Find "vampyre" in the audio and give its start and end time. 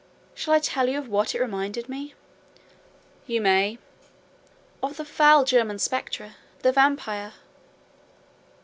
6.71-7.33